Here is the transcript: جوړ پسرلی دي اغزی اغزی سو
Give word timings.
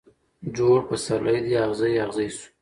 جوړ 0.57 0.77
پسرلی 0.87 1.39
دي 1.47 1.53
اغزی 1.65 1.93
اغزی 2.05 2.27
سو 2.37 2.43